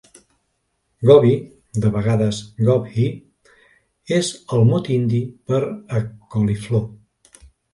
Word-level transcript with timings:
"Gobi", 1.09 1.33
de 1.83 1.91
vegades 1.97 2.39
"gobhi", 2.69 3.05
és 4.19 4.33
el 4.57 4.67
mot 4.73 4.91
hindi 4.95 5.21
per 5.51 5.63
a 5.99 6.03
"coliflor". 6.37 6.87